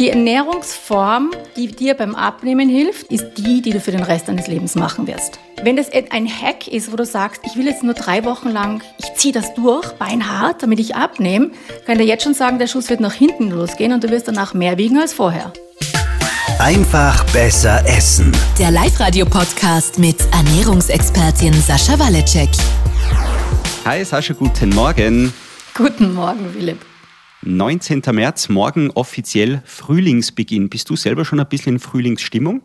[0.00, 4.46] Die Ernährungsform, die dir beim Abnehmen hilft, ist die, die du für den Rest deines
[4.46, 5.38] Lebens machen wirst.
[5.62, 8.82] Wenn das ein Hack ist, wo du sagst, ich will jetzt nur drei Wochen lang,
[8.96, 11.50] ich ziehe das durch, beinhart, damit ich abnehme,
[11.84, 14.26] kann ich dir jetzt schon sagen, der Schuss wird nach hinten losgehen und du wirst
[14.26, 15.52] danach mehr wiegen als vorher.
[16.58, 18.32] Einfach besser essen.
[18.58, 22.48] Der Live-Radio-Podcast mit Ernährungsexpertin Sascha Waleczek.
[23.84, 25.34] Hi Sascha, guten Morgen.
[25.74, 26.89] Guten Morgen, Philipp.
[27.42, 28.02] 19.
[28.12, 30.68] März, morgen offiziell Frühlingsbeginn.
[30.68, 32.60] Bist du selber schon ein bisschen in Frühlingsstimmung?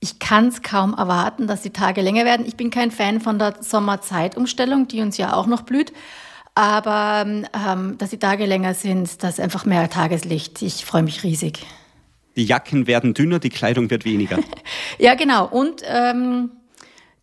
[0.00, 2.46] Ich kann es kaum erwarten, dass die Tage länger werden.
[2.46, 5.92] Ich bin kein Fan von der Sommerzeitumstellung, die uns ja auch noch blüht.
[6.54, 10.62] Aber ähm, dass die Tage länger sind, das ist einfach mehr Tageslicht.
[10.62, 11.66] Ich freue mich riesig.
[12.36, 14.38] Die Jacken werden dünner, die Kleidung wird weniger.
[14.98, 15.46] ja, genau.
[15.46, 16.50] Und ähm,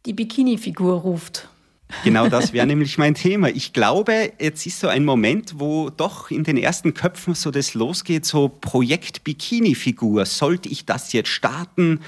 [0.05, 1.47] die Bikini-Figur ruft.
[2.03, 3.49] Genau das wäre nämlich mein Thema.
[3.49, 7.73] Ich glaube, jetzt ist so ein Moment, wo doch in den ersten Köpfen so das
[7.73, 10.25] losgeht, so Projekt Bikini-Figur.
[10.25, 12.01] Sollte ich das jetzt starten?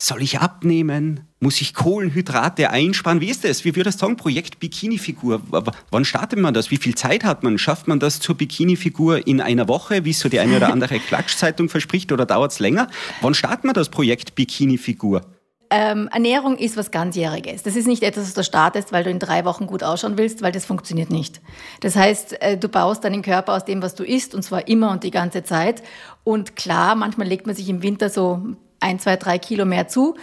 [0.00, 1.20] Soll ich abnehmen?
[1.40, 3.20] Muss ich Kohlenhydrate einsparen?
[3.20, 3.64] Wie ist das?
[3.64, 4.16] Wie würde das sagen?
[4.16, 5.42] Projekt Bikini-Figur.
[5.90, 6.70] Wann startet man das?
[6.70, 7.58] Wie viel Zeit hat man?
[7.58, 10.98] Schafft man das zur Bikini-Figur in einer Woche, wie es so die eine oder andere
[11.08, 12.88] Klatschzeitung verspricht, oder dauert es länger?
[13.20, 15.22] Wann startet man das Projekt Bikini-Figur?
[15.70, 17.62] Ähm, Ernährung ist was ganzjähriges.
[17.62, 20.40] Das ist nicht etwas, was du startest, weil du in drei Wochen gut ausschauen willst,
[20.40, 21.42] weil das funktioniert nicht.
[21.80, 24.90] Das heißt, äh, du baust deinen Körper aus dem, was du isst, und zwar immer
[24.90, 25.82] und die ganze Zeit.
[26.24, 28.40] Und klar, manchmal legt man sich im Winter so
[28.80, 30.16] ein, zwei, drei Kilo mehr zu.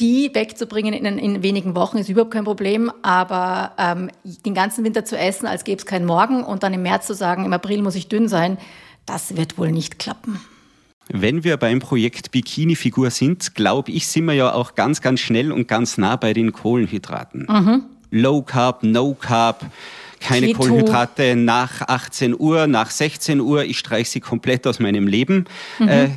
[0.00, 5.04] Die wegzubringen in, in wenigen Wochen ist überhaupt kein Problem, aber ähm, den ganzen Winter
[5.04, 7.82] zu essen, als gäbe es keinen Morgen und dann im März zu sagen, im April
[7.82, 8.58] muss ich dünn sein,
[9.04, 10.40] das wird wohl nicht klappen.
[11.12, 15.50] Wenn wir beim Projekt Bikini-Figur sind, glaube ich, sind wir ja auch ganz, ganz schnell
[15.50, 17.46] und ganz nah bei den Kohlenhydraten.
[17.48, 17.82] Mhm.
[18.10, 19.64] Low Carb, No Carb,
[20.20, 20.60] keine Keto.
[20.60, 23.64] Kohlenhydrate nach 18 Uhr, nach 16 Uhr.
[23.64, 25.46] Ich streiche sie komplett aus meinem Leben.
[25.78, 25.88] Mhm.
[25.88, 26.08] Äh,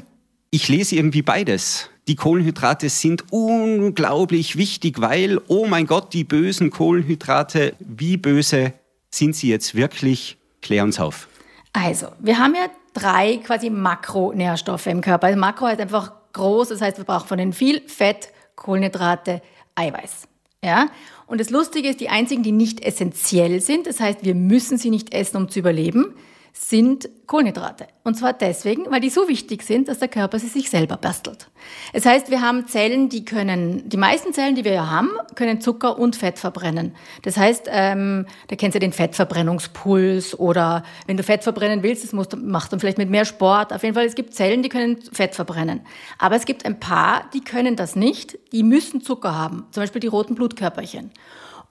[0.51, 1.89] ich lese irgendwie beides.
[2.07, 8.73] Die Kohlenhydrate sind unglaublich wichtig, weil, oh mein Gott, die bösen Kohlenhydrate, wie böse
[9.09, 10.37] sind sie jetzt wirklich?
[10.61, 11.27] Klär uns auf.
[11.71, 15.27] Also, wir haben ja drei quasi Makronährstoffe im Körper.
[15.27, 19.41] Also Makro heißt einfach groß, das heißt, wir brauchen von denen viel Fett, Kohlenhydrate,
[19.75, 20.27] Eiweiß.
[20.63, 20.87] Ja?
[21.27, 24.89] Und das Lustige ist, die einzigen, die nicht essentiell sind, das heißt, wir müssen sie
[24.89, 26.15] nicht essen, um zu überleben,
[26.55, 27.87] sind Kohlenhydrate.
[28.03, 31.49] Und zwar deswegen, weil die so wichtig sind, dass der Körper sie sich selber bastelt.
[31.93, 35.61] Das heißt, wir haben Zellen, die können, die meisten Zellen, die wir ja haben, können
[35.61, 36.95] Zucker und Fett verbrennen.
[37.23, 42.13] Das heißt, ähm, da kennst du den Fettverbrennungspuls oder wenn du Fett verbrennen willst, das
[42.13, 43.73] musst, machst du vielleicht mit mehr Sport.
[43.73, 45.81] Auf jeden Fall, es gibt Zellen, die können Fett verbrennen.
[46.19, 48.37] Aber es gibt ein paar, die können das nicht.
[48.51, 49.65] Die müssen Zucker haben.
[49.71, 51.09] Zum Beispiel die roten Blutkörperchen.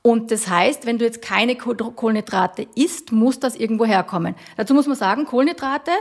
[0.03, 4.35] Und das heißt, wenn du jetzt keine Kohlenhydrate isst, muss das irgendwo herkommen.
[4.57, 5.93] Dazu muss man sagen, Kohlenhydrate,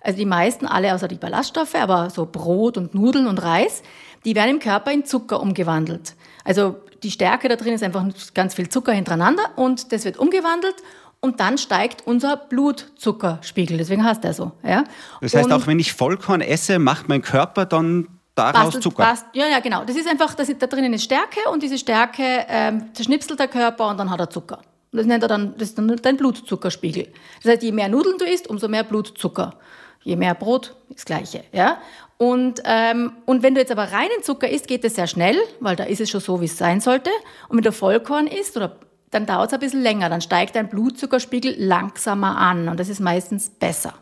[0.00, 3.82] also die meisten, alle außer die Ballaststoffe, aber so Brot und Nudeln und Reis,
[4.24, 6.14] die werden im Körper in Zucker umgewandelt.
[6.44, 8.04] Also die Stärke da drin ist einfach
[8.34, 10.76] ganz viel Zucker hintereinander und das wird umgewandelt
[11.20, 13.76] und dann steigt unser Blutzuckerspiegel.
[13.76, 14.52] Deswegen heißt der so.
[14.62, 14.84] Ja?
[15.20, 19.02] Das heißt, und auch wenn ich Vollkorn esse, macht mein Körper dann daraus bastelt, Zucker.
[19.02, 19.84] Bast, ja, ja, genau.
[19.84, 23.48] Das ist einfach, das ist, da drinnen ist Stärke und diese Stärke ähm, zerschnipselt der
[23.48, 24.60] Körper und dann hat er Zucker.
[24.92, 27.12] Das nennt er dann, das ist dann dein Blutzuckerspiegel.
[27.42, 29.54] Das heißt, je mehr Nudeln du isst, umso mehr Blutzucker.
[30.02, 31.78] Je mehr Brot, das Gleiche, ja.
[32.16, 35.76] Und, ähm, und wenn du jetzt aber reinen Zucker isst, geht es sehr schnell, weil
[35.76, 37.10] da ist es schon so, wie es sein sollte.
[37.48, 38.76] Und wenn du Vollkorn isst, oder,
[39.10, 43.00] dann dauert es ein bisschen länger, dann steigt dein Blutzuckerspiegel langsamer an und das ist
[43.00, 43.94] meistens besser.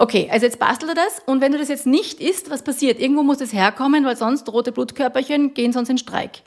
[0.00, 2.98] Okay, also jetzt bastelt er das und wenn du das jetzt nicht isst, was passiert?
[2.98, 6.40] Irgendwo muss es herkommen, weil sonst rote Blutkörperchen gehen sonst in Streik.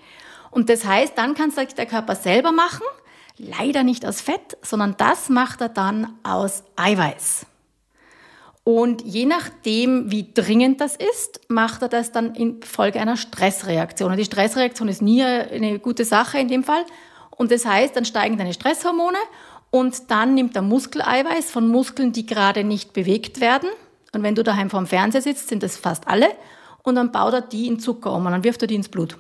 [0.49, 2.81] Und das heißt, dann kann es der Körper selber machen,
[3.37, 7.45] leider nicht aus Fett, sondern das macht er dann aus Eiweiß.
[8.63, 14.09] Und je nachdem, wie dringend das ist, macht er das dann in Folge einer Stressreaktion.
[14.09, 16.85] Und die Stressreaktion ist nie eine gute Sache in dem Fall.
[17.29, 19.17] Und das heißt, dann steigen deine Stresshormone
[19.73, 23.69] und dann nimmt er Muskeleiweiß von Muskeln, die gerade nicht bewegt werden.
[24.13, 26.27] Und wenn du daheim vorm Fernseher sitzt, sind das fast alle.
[26.83, 29.17] Und dann baut er die in Zucker um und dann wirft er die ins Blut.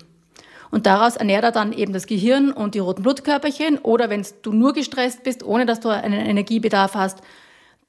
[0.69, 3.79] Und daraus ernährt er dann eben das Gehirn und die roten Blutkörperchen.
[3.79, 7.21] Oder wenn du nur gestresst bist, ohne dass du einen Energiebedarf hast,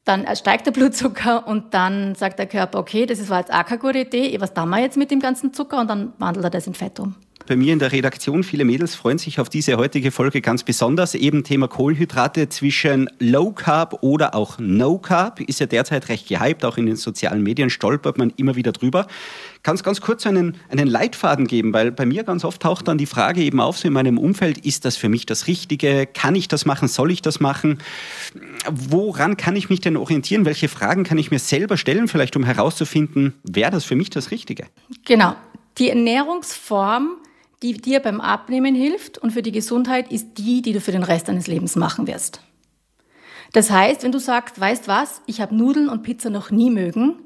[0.07, 3.81] dann steigt der Blutzucker und dann sagt der Körper, okay, das war jetzt auch keine
[3.81, 5.81] gute Idee, was tun wir jetzt mit dem ganzen Zucker?
[5.81, 7.15] Und dann wandelt er das in Fett um.
[7.47, 11.15] Bei mir in der Redaktion, viele Mädels freuen sich auf diese heutige Folge ganz besonders.
[11.15, 16.65] Eben Thema Kohlenhydrate zwischen Low Carb oder auch No Carb ist ja derzeit recht gehypt.
[16.65, 19.07] Auch in den sozialen Medien stolpert man immer wieder drüber.
[19.63, 23.05] Kannst ganz kurz einen, einen Leitfaden geben, weil bei mir ganz oft taucht dann die
[23.05, 26.07] Frage eben auf, so in meinem Umfeld, ist das für mich das Richtige?
[26.07, 26.89] Kann ich das machen?
[26.89, 27.77] Soll ich das machen?
[28.71, 30.47] Woran kann ich mich denn orientieren?
[30.47, 34.31] Welche Fragen kann ich mir selber stellen, vielleicht um herauszufinden, wäre das für mich das
[34.31, 34.65] Richtige?
[35.05, 35.37] Genau.
[35.77, 37.19] Die Ernährungsform
[37.65, 41.03] die dir beim Abnehmen hilft und für die Gesundheit, ist die, die du für den
[41.03, 42.41] Rest deines Lebens machen wirst.
[43.55, 47.17] Das heißt, wenn du sagst, weißt was, ich habe Nudeln und Pizza noch nie mögen,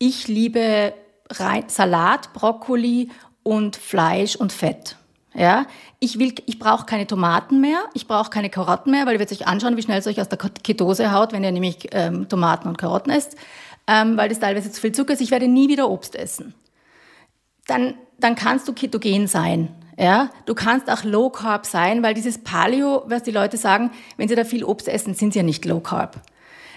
[0.00, 0.94] ich liebe
[1.30, 3.10] Salat, Brokkoli
[3.44, 4.96] und Fleisch und Fett.
[5.32, 5.66] Ja,
[6.00, 9.40] ich will, ich brauche keine Tomaten mehr, ich brauche keine Karotten mehr, weil ihr werdet
[9.40, 12.66] euch anschauen, wie schnell es euch aus der Ketose haut, wenn ihr nämlich ähm, Tomaten
[12.66, 13.36] und Karotten esst,
[13.86, 15.20] ähm, weil das teilweise zu viel Zucker ist.
[15.20, 16.54] Ich werde nie wieder Obst essen.
[17.68, 19.68] Dann dann kannst du ketogen sein.
[19.98, 24.28] Ja, du kannst auch Low Carb sein, weil dieses Paleo, was die Leute sagen, wenn
[24.28, 26.20] sie da viel Obst essen, sind sie ja nicht Low Carb.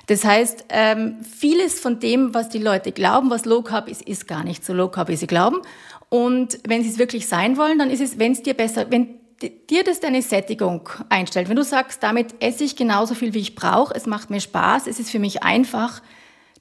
[0.07, 4.27] Das heißt, ähm, vieles von dem, was die Leute glauben, was Low Carb ist, ist
[4.27, 5.61] gar nicht so Low Carb, wie sie glauben.
[6.09, 9.19] Und wenn sie es wirklich sein wollen, dann ist es, wenn es dir besser, wenn
[9.69, 13.53] dir das deine Sättigung einstellt, wenn du sagst, damit esse ich genauso viel, wie ich
[13.53, 16.01] brauche, es macht mir Spaß, es ist für mich einfach,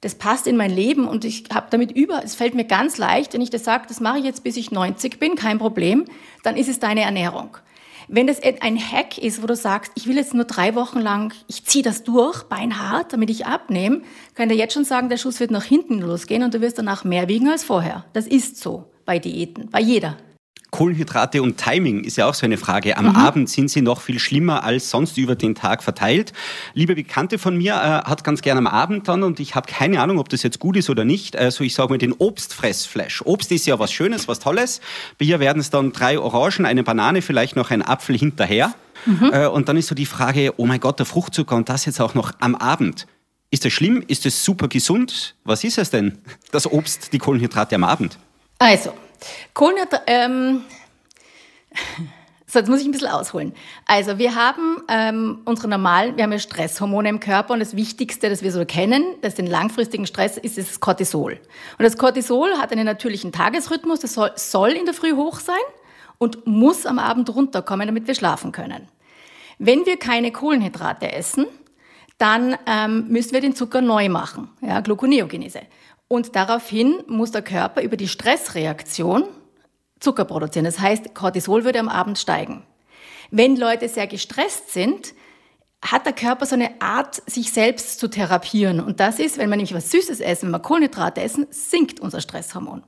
[0.01, 3.33] das passt in mein Leben und ich habe damit über, es fällt mir ganz leicht,
[3.33, 6.05] wenn ich das sage, das mache ich jetzt bis ich 90 bin, kein Problem,
[6.43, 7.57] dann ist es deine Ernährung.
[8.07, 11.33] Wenn das ein Hack ist, wo du sagst, ich will jetzt nur drei Wochen lang,
[11.47, 14.01] ich ziehe das durch, beinhart, damit ich abnehme,
[14.33, 17.03] kann ich jetzt schon sagen, der Schuss wird nach hinten losgehen und du wirst danach
[17.03, 18.03] mehr wiegen als vorher.
[18.13, 20.17] Das ist so bei Diäten, bei jeder.
[20.71, 22.97] Kohlenhydrate und Timing ist ja auch so eine Frage.
[22.97, 23.15] Am mhm.
[23.15, 26.33] Abend sind sie noch viel schlimmer als sonst über den Tag verteilt.
[26.73, 30.01] Liebe Bekannte von mir äh, hat ganz gerne am Abend dann, und ich habe keine
[30.01, 33.21] Ahnung, ob das jetzt gut ist oder nicht, also ich sage mal den Obstfressflash.
[33.25, 34.81] Obst ist ja was Schönes, was Tolles.
[35.19, 38.73] Bei ihr werden es dann drei Orangen, eine Banane, vielleicht noch ein Apfel hinterher.
[39.05, 39.31] Mhm.
[39.33, 41.99] Äh, und dann ist so die Frage, oh mein Gott, der Fruchtzucker und das jetzt
[41.99, 43.07] auch noch am Abend.
[43.49, 44.01] Ist das schlimm?
[44.07, 45.35] Ist das super gesund?
[45.43, 46.19] Was ist es denn,
[46.51, 48.17] das Obst, die Kohlenhydrate am Abend?
[48.59, 48.93] Also,
[49.53, 50.63] Kohlenhydrate, ähm,
[52.45, 53.53] so, jetzt muss ich ein bisschen ausholen.
[53.85, 58.29] Also, wir haben ähm, unsere normalen, wir haben ja Stresshormone im Körper und das Wichtigste,
[58.29, 61.39] das wir so kennen, das den langfristigen Stress ist, ist das Cortisol.
[61.77, 65.55] Und das Cortisol hat einen natürlichen Tagesrhythmus, das soll, soll in der Früh hoch sein
[66.17, 68.87] und muss am Abend runterkommen, damit wir schlafen können.
[69.57, 71.45] Wenn wir keine Kohlenhydrate essen,
[72.17, 75.61] dann ähm, müssen wir den Zucker neu machen, ja, Gluconeogenese.
[76.11, 79.29] Und daraufhin muss der Körper über die Stressreaktion
[80.01, 80.65] Zucker produzieren.
[80.65, 82.63] Das heißt, Cortisol würde am Abend steigen.
[83.29, 85.13] Wenn Leute sehr gestresst sind,
[85.81, 88.81] hat der Körper so eine Art, sich selbst zu therapieren.
[88.81, 92.19] Und das ist, wenn wir nämlich was Süßes essen, wenn wir Kohlenhydrate essen, sinkt unser
[92.19, 92.83] Stresshormon.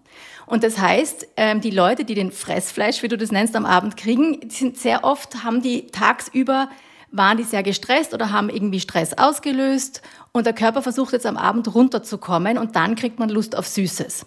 [0.46, 3.96] Und das heißt, ähm, die Leute, die den Fressfleisch, wie du das nennst, am Abend
[3.96, 6.68] kriegen, sind sehr oft, haben die tagsüber
[7.14, 10.02] waren die sehr gestresst oder haben irgendwie Stress ausgelöst
[10.32, 14.26] und der Körper versucht jetzt am Abend runterzukommen und dann kriegt man Lust auf Süßes.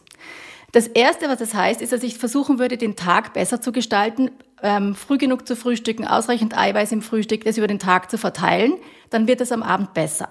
[0.73, 4.31] Das Erste, was das heißt, ist, dass ich versuchen würde, den Tag besser zu gestalten,
[4.63, 8.75] ähm, früh genug zu frühstücken, ausreichend Eiweiß im Frühstück, das über den Tag zu verteilen,
[9.11, 10.29] dann wird es am Abend besser.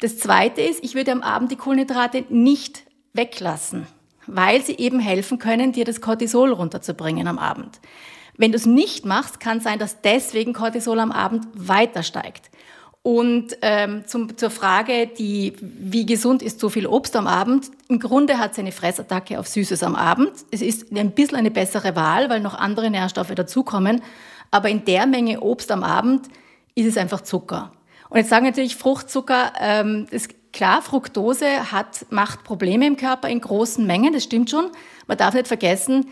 [0.00, 2.82] Das Zweite ist, ich würde am Abend die Kohlenhydrate nicht
[3.12, 3.86] weglassen,
[4.26, 7.80] weil sie eben helfen können, dir das Cortisol runterzubringen am Abend.
[8.38, 12.50] Wenn du es nicht machst, kann sein, dass deswegen Cortisol am Abend weiter steigt.
[13.02, 17.70] Und ähm, zum, zur Frage, die, wie gesund ist so viel Obst am Abend?
[17.88, 20.32] Im Grunde hat sie eine Fressattacke auf Süßes am Abend.
[20.50, 24.02] Es ist ein bisschen eine bessere Wahl, weil noch andere Nährstoffe dazukommen.
[24.50, 26.28] Aber in der Menge Obst am Abend
[26.74, 27.72] ist es einfach Zucker.
[28.08, 33.40] Und jetzt sagen natürlich Fruchtzucker, ähm, ist klar, Fructose hat, macht Probleme im Körper in
[33.40, 34.70] großen Mengen, das stimmt schon.
[35.06, 36.06] Man darf nicht vergessen,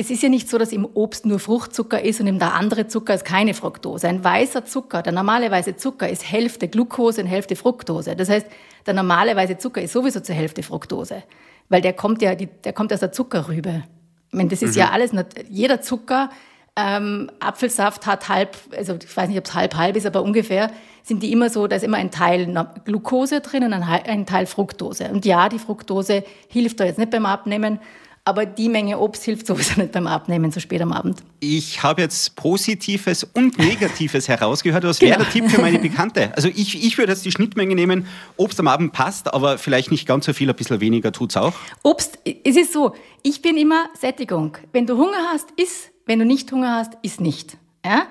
[0.00, 2.86] es ist ja nicht so, dass im Obst nur Fruchtzucker ist und im der andere
[2.86, 4.06] Zucker ist keine Fructose.
[4.06, 8.14] Ein weißer Zucker, der normale weiße Zucker ist Hälfte Glucose und Hälfte Fructose.
[8.14, 8.46] Das heißt,
[8.86, 11.24] der normale weiße Zucker ist sowieso zur Hälfte Fructose,
[11.68, 13.82] weil der kommt ja, der kommt aus der Zuckerrübe.
[14.28, 14.82] Ich meine, das ist mhm.
[14.82, 15.10] ja alles,
[15.50, 16.30] jeder Zucker,
[16.76, 20.70] ähm, Apfelsaft hat halb, also ich weiß nicht, ob es halb halb ist, aber ungefähr
[21.02, 25.08] sind die immer so, da ist immer ein Teil Glucose drin und ein Teil Fructose.
[25.10, 27.80] Und ja, die Fructose hilft da jetzt nicht beim Abnehmen,
[28.28, 31.22] aber die Menge Obst hilft sowieso nicht beim Abnehmen so spät am Abend.
[31.40, 34.84] Ich habe jetzt Positives und Negatives herausgehört.
[34.84, 35.12] Was genau.
[35.12, 36.30] wäre der Tipp für meine Bekannte?
[36.36, 38.06] Also ich, ich würde jetzt die Schnittmenge nehmen.
[38.36, 41.38] Obst am Abend passt, aber vielleicht nicht ganz so viel, ein bisschen weniger tut es
[41.38, 41.54] auch.
[41.82, 44.58] Obst, es ist so, ich bin immer Sättigung.
[44.72, 45.88] Wenn du Hunger hast, iss.
[46.04, 47.56] Wenn du nicht Hunger hast, iss nicht.
[47.82, 48.08] Ja?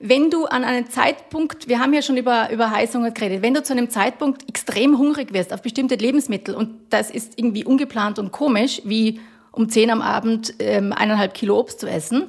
[0.00, 3.62] Wenn du an einem Zeitpunkt, wir haben ja schon über, über Heißhunger geredet, wenn du
[3.62, 8.32] zu einem Zeitpunkt extrem hungrig wirst auf bestimmte Lebensmittel und das ist irgendwie ungeplant und
[8.32, 9.20] komisch, wie
[9.52, 12.28] um 10 am Abend ähm, eineinhalb Kilo Obst zu essen,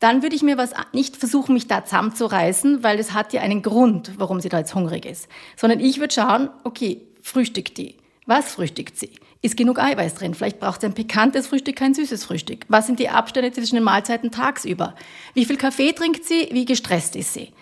[0.00, 3.62] dann würde ich mir was nicht versuchen, mich da zusammenzureißen, weil das hat ja einen
[3.62, 5.28] Grund, warum sie da jetzt hungrig ist.
[5.56, 7.96] Sondern ich würde schauen, okay, frühstückt die.
[8.26, 9.10] Was frühstückt sie?
[9.42, 10.34] Ist genug Eiweiß drin?
[10.34, 12.64] Vielleicht braucht sie ein pikantes Frühstück, kein süßes Frühstück.
[12.68, 14.94] Was sind die Abstände zwischen den Mahlzeiten tagsüber?
[15.34, 16.48] Wie viel Kaffee trinkt sie?
[16.52, 17.52] Wie gestresst ist sie?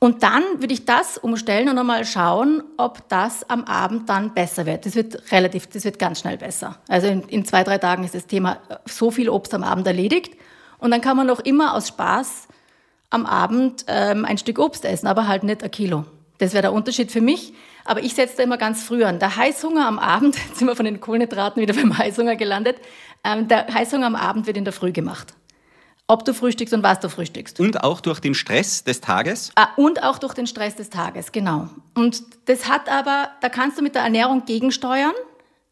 [0.00, 4.64] Und dann würde ich das umstellen und nochmal schauen, ob das am Abend dann besser
[4.64, 4.86] wird.
[4.86, 6.78] Das wird relativ, das wird ganz schnell besser.
[6.86, 10.36] Also in, in zwei, drei Tagen ist das Thema so viel Obst am Abend erledigt.
[10.78, 12.46] Und dann kann man noch immer aus Spaß
[13.10, 16.04] am Abend ähm, ein Stück Obst essen, aber halt nicht ein Kilo.
[16.38, 17.52] Das wäre der Unterschied für mich.
[17.84, 19.18] Aber ich setze da immer ganz früh an.
[19.18, 22.76] Der Heißhunger am Abend, jetzt sind wir von den Kohlenhydraten wieder beim Heißhunger gelandet,
[23.24, 25.34] ähm, der Heißhunger am Abend wird in der Früh gemacht
[26.08, 27.60] ob du frühstückst und was du frühstückst.
[27.60, 29.52] Und auch durch den Stress des Tages?
[29.54, 31.68] Ah, und auch durch den Stress des Tages, genau.
[31.94, 35.12] Und das hat aber, da kannst du mit der Ernährung gegensteuern.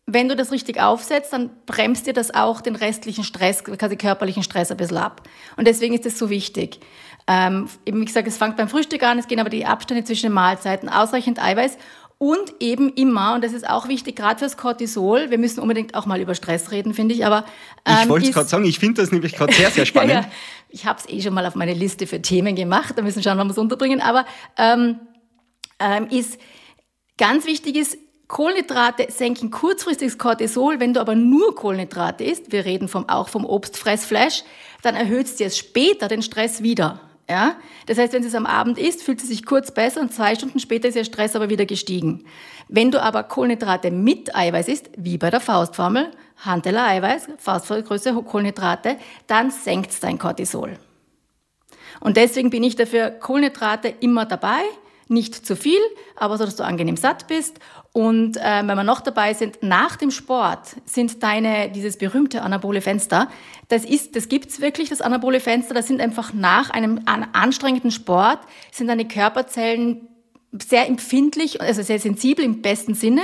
[0.05, 4.43] Wenn du das richtig aufsetzt, dann bremst dir das auch den restlichen Stress, quasi körperlichen
[4.43, 5.23] Stress ein bisschen ab.
[5.57, 6.81] Und deswegen ist das so wichtig.
[7.27, 10.27] Ähm, eben, wie gesagt, es fängt beim Frühstück an, es gehen aber die Abstände zwischen
[10.27, 11.77] den Mahlzeiten, ausreichend Eiweiß
[12.19, 16.07] und eben immer, und das ist auch wichtig, gerade fürs Cortisol, wir müssen unbedingt auch
[16.07, 17.45] mal über Stress reden, finde ich, aber...
[17.85, 20.13] Ähm, ich wollte es gerade sagen, ich finde das nämlich gerade sehr, sehr spannend.
[20.13, 20.31] ja, ja.
[20.71, 23.23] Ich habe es eh schon mal auf meine Liste für Themen gemacht, da müssen wir
[23.23, 24.25] schauen, wann wir es unterbringen, aber
[24.57, 24.99] ähm,
[25.79, 26.39] ähm, ist
[27.19, 32.89] ganz wichtig ist, Kohlenhydrate senken kurzfristiges Cortisol, wenn du aber nur Kohlenhydrate isst, wir reden
[32.89, 34.43] vom, auch vom Obstfressflash,
[34.83, 37.01] dann erhöht es dir später den Stress wieder.
[37.29, 37.57] Ja?
[37.87, 40.35] Das heißt, wenn sie es am Abend isst, fühlt sie sich kurz besser und zwei
[40.35, 42.25] Stunden später ist ihr Stress aber wieder gestiegen.
[42.69, 48.97] Wenn du aber Kohlenhydrate mit Eiweiß isst, wie bei der Faustformel, Handteller Eiweiß, Faustgröße Kohlenhydrate,
[49.27, 50.79] dann senkt dein Cortisol.
[52.01, 54.63] Und deswegen bin ich dafür Kohlenhydrate immer dabei,
[55.09, 55.81] nicht zu viel,
[56.17, 57.59] aber so, dass du angenehm satt bist.
[57.93, 62.81] Und äh, wenn wir noch dabei sind, nach dem Sport sind deine, dieses berühmte anabole
[62.81, 63.29] Fenster,
[63.69, 68.41] das ist, das gibt's wirklich, das anabole Fenster, das sind einfach nach einem anstrengenden Sport,
[68.71, 70.09] sind deine Körperzellen
[70.53, 73.23] sehr empfindlich, also sehr sensibel im besten Sinne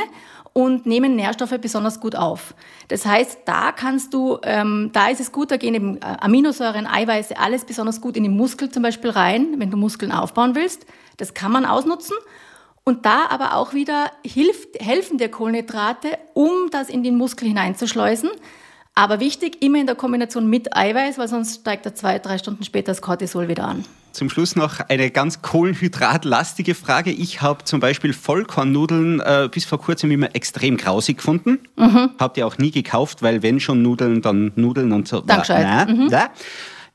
[0.53, 2.55] und nehmen Nährstoffe besonders gut auf.
[2.89, 6.87] Das heißt, da kannst du, ähm, da ist es gut, da gehen eben äh, Aminosäuren,
[6.87, 10.87] Eiweiße, alles besonders gut in die Muskel zum Beispiel rein, wenn du Muskeln aufbauen willst.
[11.17, 12.17] Das kann man ausnutzen.
[12.85, 18.31] Und da aber auch wieder hilft, helfen dir Kohlenhydrate, um das in den Muskel hineinzuschleusen.
[18.95, 22.65] Aber wichtig, immer in der Kombination mit Eiweiß, weil sonst steigt er zwei, drei Stunden
[22.65, 23.85] später das Cortisol wieder an.
[24.13, 27.11] Zum Schluss noch eine ganz kohlenhydratlastige Frage.
[27.11, 31.61] Ich habe zum Beispiel Vollkornnudeln äh, bis vor kurzem immer extrem grausig gefunden.
[31.77, 32.11] Mhm.
[32.19, 35.21] Habt ihr auch nie gekauft, weil wenn schon Nudeln, dann Nudeln und so.
[35.21, 35.67] Dankeschön.
[35.89, 36.11] Mhm.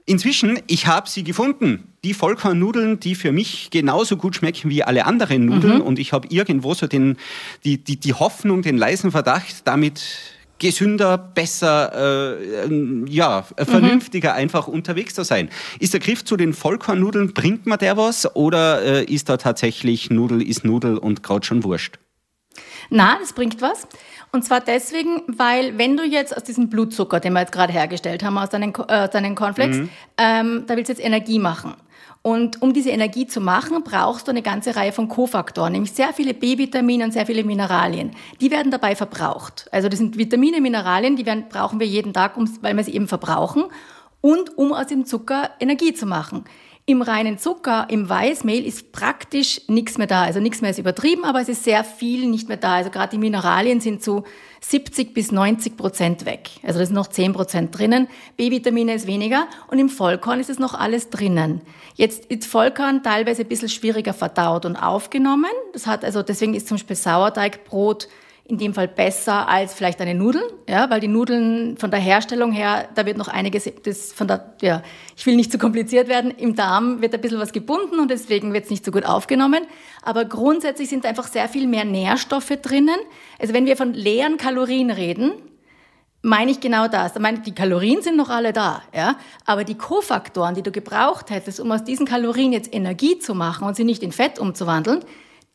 [0.10, 1.92] Inzwischen, ich habe sie gefunden.
[2.06, 5.80] Die Vollkornnudeln, die für mich genauso gut schmecken wie alle anderen Nudeln.
[5.80, 5.82] Mhm.
[5.82, 7.18] Und ich habe irgendwo so den,
[7.66, 10.02] die, die, die Hoffnung, den leisen Verdacht, damit
[10.60, 12.38] gesünder, besser,
[12.70, 13.66] äh, ja, mhm.
[13.66, 14.38] vernünftiger mhm.
[14.38, 15.50] einfach unterwegs zu sein.
[15.80, 20.10] Ist der Griff zu den Vollkornnudeln, bringt man der was oder äh, ist da tatsächlich
[20.10, 22.00] Nudel ist Nudel und gerade schon wurscht?
[22.90, 23.88] Na, das bringt was.
[24.32, 28.24] Und zwar deswegen, weil wenn du jetzt aus diesem Blutzucker, den wir jetzt gerade hergestellt
[28.24, 29.90] haben, aus deinen, äh, deinen Cornflakes, mhm.
[30.18, 31.76] ähm, da willst du jetzt Energie machen.
[32.28, 36.12] Und um diese Energie zu machen, brauchst du eine ganze Reihe von Kofaktoren, nämlich sehr
[36.12, 38.12] viele B-Vitamine und sehr viele Mineralien.
[38.42, 39.70] Die werden dabei verbraucht.
[39.72, 43.08] Also das sind Vitamine, Mineralien, die werden, brauchen wir jeden Tag, weil wir sie eben
[43.08, 43.64] verbrauchen
[44.20, 46.44] und um aus dem Zucker Energie zu machen.
[46.90, 50.24] Im reinen Zucker, im Weißmehl ist praktisch nichts mehr da.
[50.24, 52.76] Also nichts mehr ist übertrieben, aber es ist sehr viel nicht mehr da.
[52.76, 54.24] Also gerade die Mineralien sind zu
[54.62, 56.50] 70 bis 90 Prozent weg.
[56.64, 58.08] Also da sind noch 10 Prozent drinnen.
[58.38, 61.60] B-Vitamine ist weniger und im Vollkorn ist es noch alles drinnen.
[61.96, 65.52] Jetzt ist Vollkorn teilweise ein bisschen schwieriger verdaut und aufgenommen.
[65.74, 68.08] Das hat also, deswegen ist zum Beispiel Sauerteigbrot
[68.48, 72.54] in dem Fall besser als vielleicht eine Nudel, ja, weil die Nudeln von der Herstellung
[72.54, 74.84] her, da wird noch einiges, das von der, ja,
[75.18, 78.54] ich will nicht zu kompliziert werden, im Darm wird ein bisschen was gebunden und deswegen
[78.54, 79.66] wird es nicht so gut aufgenommen.
[80.02, 82.98] Aber grundsätzlich sind einfach sehr viel mehr Nährstoffe drinnen.
[83.38, 85.34] Also wenn wir von leeren Kalorien reden,
[86.22, 87.16] meine ich genau das.
[87.16, 91.32] Ich meine, die Kalorien sind noch alle da, ja, aber die Kofaktoren, die du gebraucht
[91.32, 95.04] hättest, um aus diesen Kalorien jetzt Energie zu machen und sie nicht in Fett umzuwandeln,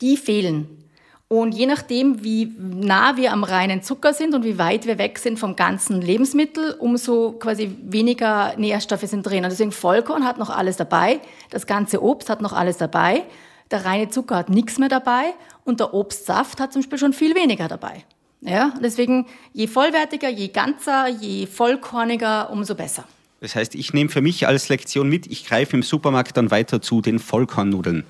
[0.01, 0.82] die fehlen.
[1.27, 5.17] Und je nachdem, wie nah wir am reinen Zucker sind und wie weit wir weg
[5.17, 9.43] sind vom ganzen Lebensmittel, umso quasi weniger Nährstoffe sind drin.
[9.43, 13.23] Und deswegen Vollkorn hat noch alles dabei, das ganze Obst hat noch alles dabei,
[13.71, 15.33] der reine Zucker hat nichts mehr dabei
[15.65, 18.03] und der Obstsaft hat zum Beispiel schon viel weniger dabei.
[18.41, 23.05] Ja, deswegen je vollwertiger, je ganzer, je vollkorniger, umso besser.
[23.39, 26.81] Das heißt, ich nehme für mich als Lektion mit, ich greife im Supermarkt dann weiter
[26.81, 28.05] zu den Vollkornnudeln.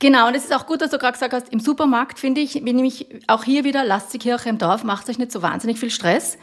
[0.00, 2.54] Genau, und es ist auch gut, dass du gerade gesagt hast, im Supermarkt finde ich,
[2.56, 5.90] nämlich auch hier wieder, lasst die Kirche im Dorf, macht euch nicht so wahnsinnig viel
[5.90, 6.36] Stress.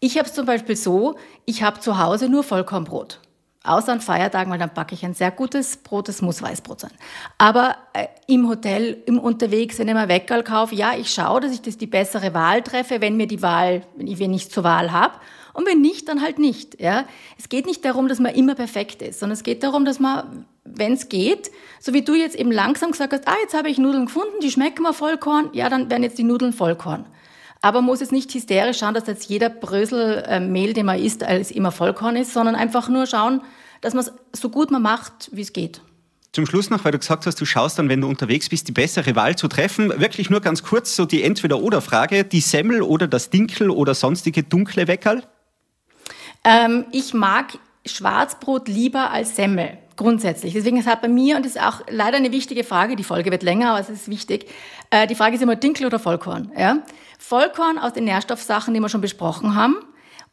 [0.00, 3.20] Ich habe es zum Beispiel so, ich habe zu Hause nur Vollkornbrot.
[3.66, 6.90] Außer an Feiertagen, weil dann backe ich ein sehr gutes Brot, das muss Weißbrot sein.
[7.38, 11.52] Aber äh, im Hotel, im Unterwegs, wenn ich mal Weckerl kaufe, ja, ich schaue, dass
[11.52, 14.92] ich das die bessere Wahl treffe, wenn mir die Wahl, wenn ich nicht zur Wahl
[14.92, 15.14] habe.
[15.54, 16.80] Und wenn nicht, dann halt nicht.
[16.80, 17.06] Ja?
[17.38, 20.44] Es geht nicht darum, dass man immer perfekt ist, sondern es geht darum, dass man,
[20.64, 23.78] wenn es geht, so wie du jetzt eben langsam gesagt hast, ah, jetzt habe ich
[23.78, 27.06] Nudeln gefunden, die schmecken mir Vollkorn, ja, dann werden jetzt die Nudeln Vollkorn.
[27.62, 30.98] Aber man muss jetzt nicht hysterisch schauen, dass jetzt jeder Brösel äh, Mehl, den man
[30.98, 33.40] isst, alles immer Vollkorn ist, sondern einfach nur schauen,
[33.80, 35.80] dass man es so gut man macht, wie es geht.
[36.32, 38.72] Zum Schluss noch, weil du gesagt hast, du schaust dann, wenn du unterwegs bist, die
[38.72, 39.90] bessere Wahl zu treffen.
[40.00, 42.24] Wirklich nur ganz kurz so die Entweder-Oder-Frage.
[42.24, 45.22] Die Semmel oder das Dinkel oder sonstige dunkle Weckerl?
[46.44, 50.54] Ähm, ich mag Schwarzbrot lieber als Semmel grundsätzlich.
[50.54, 53.30] Deswegen ist halt bei mir, und das ist auch leider eine wichtige Frage, die Folge
[53.30, 54.46] wird länger, aber es ist wichtig,
[54.90, 56.52] äh, die Frage ist immer Dinkel oder Vollkorn.
[56.56, 56.78] Ja?
[57.18, 59.76] Vollkorn aus den Nährstoffsachen, die wir schon besprochen haben.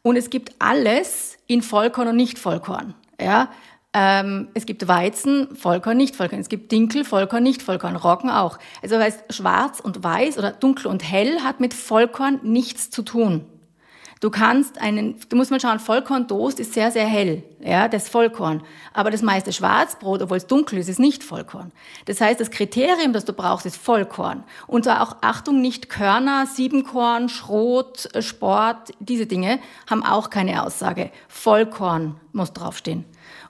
[0.02, 2.94] Und es gibt alles in Vollkorn und Nicht-Vollkorn.
[3.20, 3.50] Ja?
[3.94, 6.40] Ähm, es gibt Weizen, Vollkorn, nicht Vollkorn.
[6.40, 7.94] Es gibt Dinkel, Vollkorn, nicht Vollkorn.
[7.94, 8.58] Roggen auch.
[8.82, 13.44] Also heißt, schwarz und weiß oder dunkel und hell hat mit Vollkorn nichts zu tun.
[14.22, 18.62] Du kannst einen, du musst mal schauen, Vollkorntoast ist sehr, sehr hell, ja, das Vollkorn.
[18.92, 21.72] Aber das meiste Schwarzbrot, obwohl es dunkel ist, ist nicht Vollkorn.
[22.04, 24.44] Das heißt, das Kriterium, das du brauchst, ist Vollkorn.
[24.68, 29.58] Und zwar auch, Achtung, nicht Körner, Siebenkorn, Schrot, Sport, diese Dinge
[29.90, 31.10] haben auch keine Aussage.
[31.26, 33.04] Vollkorn muss draufstehen.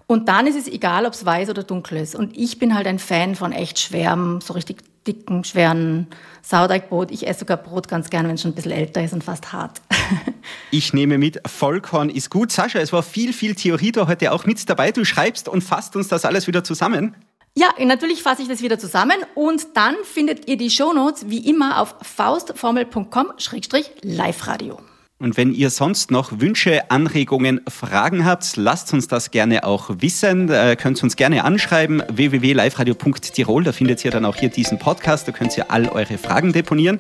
[0.07, 2.15] Und dann ist es egal, ob es weiß oder dunkel ist.
[2.15, 6.07] Und ich bin halt ein Fan von echt schwerem, so richtig dicken, schweren
[6.43, 7.11] Sauerteigbrot.
[7.11, 9.53] Ich esse sogar Brot ganz gerne, wenn es schon ein bisschen älter ist und fast
[9.53, 9.81] hart.
[10.71, 12.53] ich nehme mit, Vollkorn ist gut.
[12.53, 14.93] Sascha, es war viel, viel Theorie da heute auch mit dabei.
[14.93, 17.15] Du schreibst und fasst uns das alles wieder zusammen.
[17.55, 21.81] Ja, natürlich fasse ich das wieder zusammen und dann findet ihr die Shownotes wie immer
[21.81, 24.79] auf faustformel.com-live-radio.
[25.23, 30.51] Und wenn ihr sonst noch Wünsche, Anregungen, Fragen habt, lasst uns das gerne auch wissen.
[30.51, 33.63] Äh, könnt uns gerne anschreiben, www.liveradio.tirol.
[33.63, 35.29] Da findet ihr dann auch hier diesen Podcast.
[35.29, 36.99] Da könnt ihr all eure Fragen deponieren.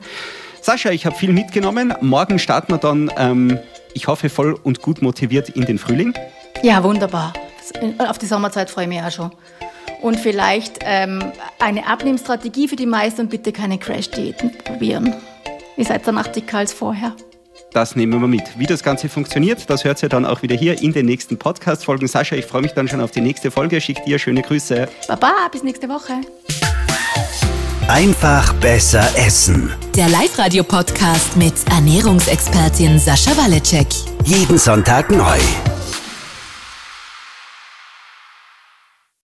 [0.60, 1.94] Sascha, ich habe viel mitgenommen.
[2.00, 3.58] Morgen starten wir dann, ähm,
[3.92, 6.14] ich hoffe, voll und gut motiviert in den Frühling.
[6.62, 7.32] Ja, wunderbar.
[7.98, 9.32] Auf die Sommerzeit freue ich mich auch schon.
[10.00, 11.24] Und vielleicht ähm,
[11.58, 15.12] eine Abnehmstrategie für die meisten und bitte keine Crash-Diäten probieren.
[15.76, 17.16] Ihr seid danach dicker als vorher.
[17.72, 18.42] Das nehmen wir mit.
[18.58, 22.06] Wie das Ganze funktioniert, das hört ihr dann auch wieder hier in den nächsten Podcast-Folgen.
[22.06, 23.80] Sascha, ich freue mich dann schon auf die nächste Folge.
[23.80, 24.88] Schick dir schöne Grüße.
[25.08, 26.12] Baba, bis nächste Woche.
[27.88, 29.72] Einfach besser essen.
[29.96, 33.88] Der Live-Radio-Podcast mit Ernährungsexpertin Sascha Waleczek.
[34.24, 35.38] Jeden Sonntag neu.